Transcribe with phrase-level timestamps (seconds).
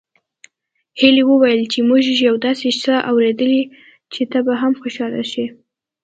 [0.99, 3.61] هيلې وويل چې موږ يو داسې څه اورېدلي
[4.13, 5.45] چې ته به هم خوشحاله شې